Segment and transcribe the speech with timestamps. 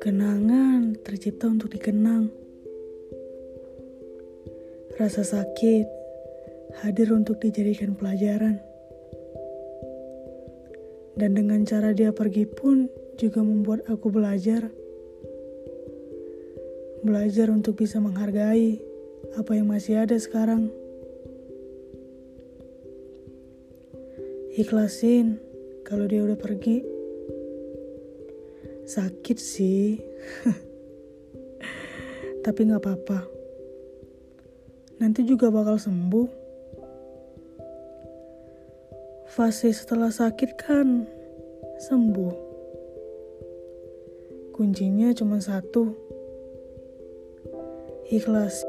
[0.00, 2.32] Kenangan tercipta untuk dikenang.
[4.96, 5.84] Rasa sakit
[6.80, 8.56] hadir untuk dijadikan pelajaran.
[11.20, 12.88] Dan dengan cara dia pergi pun
[13.20, 14.72] juga membuat aku belajar.
[17.04, 18.80] Belajar untuk bisa menghargai
[19.36, 20.81] apa yang masih ada sekarang.
[24.52, 25.40] Ikhlasin
[25.80, 26.84] kalau dia udah pergi.
[28.84, 29.96] Sakit sih.
[32.44, 33.24] Tapi gak apa-apa.
[35.00, 36.28] Nanti juga bakal sembuh.
[39.32, 41.08] Fase setelah sakit kan
[41.88, 42.34] sembuh.
[44.52, 45.96] Kuncinya cuma satu.
[48.12, 48.68] Ikhlasin